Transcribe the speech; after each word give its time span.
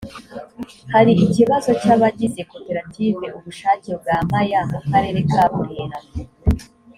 hari 0.93 1.13
ikibazo 1.25 1.69
cy’abagize 1.81 2.41
koperative 2.51 3.25
ubushake 3.37 3.89
bwa 4.01 4.17
maya 4.31 4.59
mu 4.71 4.79
karere 4.89 5.19
ka 5.31 5.43
burera 5.53 5.99